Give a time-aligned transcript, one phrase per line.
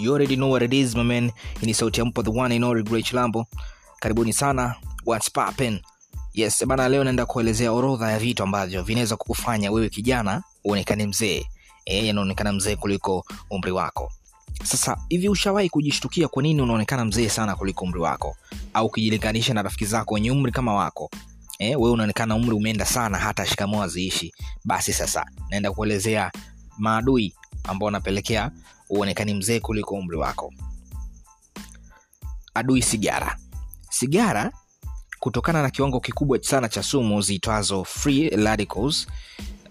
[0.00, 1.32] You already know what it is my man.
[1.62, 3.46] Ni sauti ya mpo the one and Great Lambo.
[4.00, 4.76] Karibuni sana.
[5.04, 5.80] What's poppin?
[6.34, 11.46] Yes, bana leo naenda kuelezea orodha ya vitu ambavyo vinaweza kukufanya wewe kijana uonekane mzee.
[11.86, 14.12] Eh, yanaonekana mzee kuliko umri wako.
[14.64, 18.36] Sasa hivi ushawahi kujishtukia kwa nini unaonekana mzee sana kuliko umri wako
[18.74, 21.10] au ukijilinganisha na rafiki zako wenye umri kama wako?
[21.58, 24.34] Eh, wewe unaonekana umri umeenda sana hata shikamoo haziishi.
[24.64, 26.32] Basi sasa naenda kuelezea
[26.78, 28.50] maadui ambao wanapelekea
[28.90, 30.52] uonekani mzee kuliko umri wako.
[32.54, 33.38] Adui sigara.
[33.90, 34.52] Sigara
[35.20, 39.06] kutokana na kiwango kikubwa sana cha sumu ziitwazo free radicals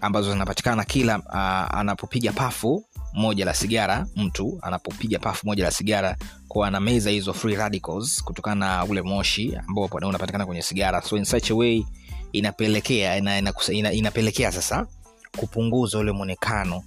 [0.00, 6.16] ambazo zinapatikana kila uh, anapopiga pafu moja la sigara mtu anapopiga pafu moja la sigara
[6.48, 11.24] kwa anameza hizo free radicals kutokana na ule moshi ambao unapatikana kwenye sigara so in
[11.24, 11.84] such a way
[12.32, 14.86] inapelekea ina, ina, ina, inapelekea sasa
[15.38, 16.82] kupunguza ule mwonekano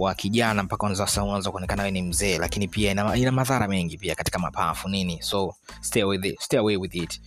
[0.00, 4.14] wa kijana mpaka sasa unaanza kuonekana ni mzee lakini pia ina, ina madhara mengi pia
[4.14, 5.22] katika mapafu nini?
[5.22, 7.20] So stay with it, stay away with it.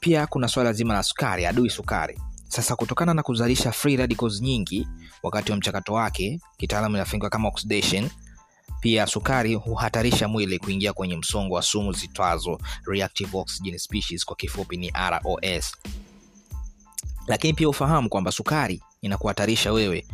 [0.00, 2.18] Pia kuna swala zima la sukari adui sukari.
[2.48, 4.88] Sasa kutokana na kuzalisha free radicals nyingi
[5.22, 8.10] wakati wa mchakato wake kitaalamu inafanyika kama oxidation
[8.80, 14.76] pia sukari huhatarisha mwili kuingia kwenye msongo wa sumu zitwazo reactive oxygen species kwa kifupi
[14.76, 15.76] ni ros
[17.26, 20.06] lakini pia ufahamu kwamba sukari inakuhatarisha wewe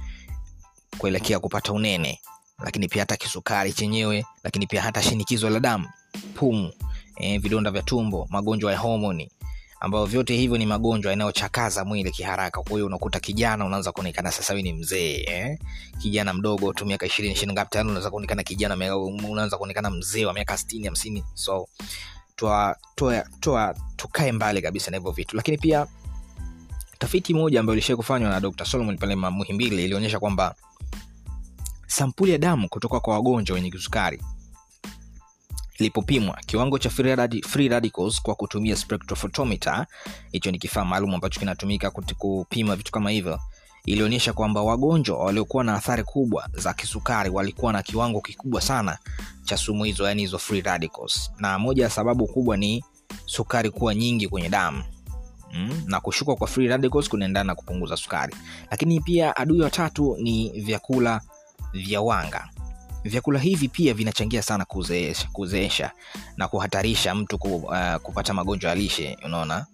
[0.99, 2.21] kuelekea kupata unene
[2.65, 5.89] lakini pia hata kisukari chenyewe lakini pia hata shinikizo la damu
[6.35, 6.73] pumu
[7.17, 9.31] eh, vidonda vya tumbo magonjwa ya homoni
[9.81, 12.63] ambayo vyote hivyo ni magonjwa yanayochakaza mwili kiharaka.
[12.63, 15.59] Kwa hiyo unakuta kijana unaanza kuonekana sasa ni mzee eh?
[15.99, 18.97] kijana mdogo tu miaka ishirini ishirini ngapi tayari unaweza kuonekana kijana
[19.31, 21.25] unaanza kuonekana mzee wa miaka sitini hamsini.
[21.35, 21.69] So
[22.37, 25.37] toa, toa, toa tukae mbali kabisa na hivyo vitu.
[25.37, 25.87] Lakini pia
[26.99, 30.55] tafiti moja ambayo ilishai kufanywa na dr solomon pale muhimbili ilionyesha kwamba
[31.97, 34.23] sampuli ya damu kutoka kwa wagonjwa wenye kisukari.
[35.79, 39.87] Ilipopimwa kiwango cha free, radi, free radicals kwa kutumia spectrophotometer
[40.33, 43.41] hicho ni kifaa maalum ambacho kinatumika kupima vitu kama hivyo
[43.85, 48.99] ilionyesha kwamba wagonjwa waliokuwa na athari kubwa za kisukari walikuwa na kiwango kikubwa sana
[49.45, 51.31] cha sumu hizo yani hizo free radicals.
[51.39, 52.85] Na moja ya sababu kubwa ni
[53.27, 54.85] sukari kuwa nyingi kwenye damu.
[55.55, 58.37] Mm, na kushuka kwa free radicals kunaendana na kupunguza sukari.
[58.71, 61.21] Lakini pia adui watatu ni vyakula
[61.77, 62.49] vya wanga.
[63.05, 65.91] Vyakula hivi pia vinachangia sana kuzeesha, kuzeesha
[66.37, 69.67] na kuhatarisha mtu ku, uh, kupata magonjwa ya lishe unaona?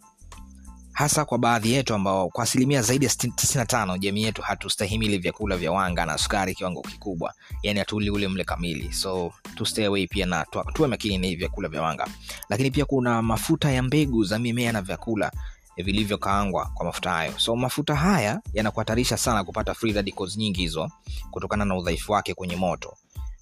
[0.93, 5.73] Hasa kwa baadhi yetu ambao kwa asilimia zaidi ya 95 jamii yetu hatustahimili vyakula vya
[5.73, 7.35] wanga na sukari kiwango kikubwa.
[7.63, 8.93] Yani hatuli ule mle kamili.
[8.93, 12.07] So to stay away pia na tuwe makini na hivi vyakula vya wanga.
[12.49, 15.33] Lakini pia kuna mafuta ya mbegu za mimea na vyakula
[15.77, 17.39] vilivyokaangwa kwa mafuta hayo.
[17.39, 20.91] So mafuta haya yanakuhatarisha sana kupata free radicals nyingi hizo
[21.31, 22.97] kutokana na udhaifu wake kwenye moto.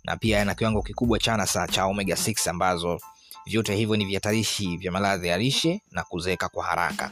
[0.05, 3.01] Na pia yana kiwango kikubwa chana sa cha omega 6 ambazo
[3.47, 7.11] vyote hivyo ni vihatarishi vya maradhi ya lishe na kuzeeka kwa haraka.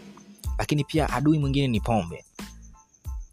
[0.59, 2.25] Lakini pia adui mwingine ni pombe.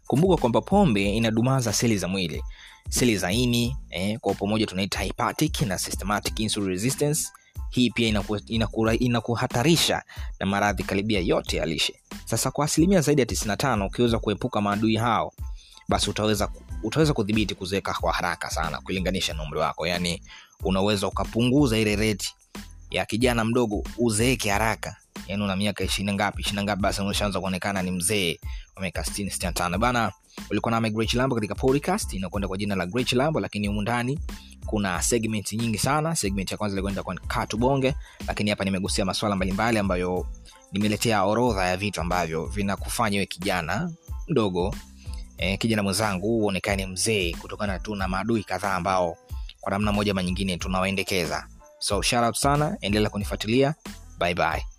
[0.06, 2.42] Kumbuka kwamba pombe inadumaza seli za mwili.
[2.88, 7.28] Seli za ini eh, kwa pamoja tunaita hepatic na systematic insulin resistance
[7.76, 10.02] hii pia inaku, inaku, inakuhatarisha
[10.40, 11.94] na maradhi karibia yote ya lishe.
[12.24, 15.32] Sasa kwa asilimia zaidi ya 95 ukiweza kuepuka maadui hao
[15.88, 16.48] basi utaweza
[16.82, 19.86] utaweza kudhibiti kuzeeka kwa haraka sana kulinganisha na umri wako.
[19.86, 20.22] Yaani
[20.64, 22.34] unaweza ukapunguza ile reti
[22.90, 24.96] ya kijana mdogo uzeeke haraka.
[25.26, 26.40] Yaani una miaka ishirini ngapi?
[26.42, 28.40] Ishirini ngapi basi umeshaanza kuonekana ni mzee
[28.76, 29.78] wa miaka sitini sitini tano.
[29.78, 30.12] Bana
[30.50, 32.12] ulikuwa nami Great Lambo katika podcast.
[32.12, 34.18] Inakwenda kwa jina la Great Lambo lakini humu ndani
[34.66, 36.16] kuna segment nyingi sana.
[36.16, 37.94] Segment ya kwanza ilikwenda kwa katu bonge
[38.28, 40.26] lakini hapa nimegusia masuala mbalimbali ambayo
[40.72, 43.90] nimeletea orodha ya vitu ambavyo vinakufanya we kijana
[44.28, 44.74] mdogo
[45.38, 49.16] eh, kijana mwenzangu uonekane mzee kutokana tu na maadui kadhaa ambao
[49.60, 51.46] kwa namna moja ama nyingine tunawaendekeza.
[51.78, 53.74] So shout out sana endelea kunifuatilia.
[54.18, 54.75] Bye bye